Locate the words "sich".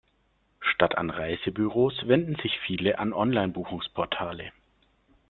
2.37-2.57